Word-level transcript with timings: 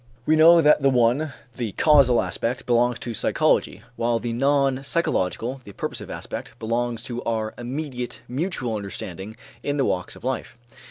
We 0.25 0.35
know 0.35 0.61
that 0.61 0.81
the 0.81 0.89
one, 0.89 1.31
the 1.57 1.73
causal 1.73 2.23
aspect, 2.23 2.65
belongs 2.65 2.97
to 2.97 3.13
psychology, 3.13 3.83
while 3.97 4.17
the 4.17 4.33
non 4.33 4.83
psychological, 4.83 5.61
the 5.63 5.73
purposive 5.73 6.09
aspect, 6.09 6.57
belongs 6.57 7.03
to 7.03 7.21
our 7.23 7.53
immediate 7.55 8.21
mutual 8.27 8.75
understanding 8.77 9.35
in 9.61 9.77
the 9.77 9.85
walks 9.85 10.15
of 10.15 10.23
life. 10.23 10.57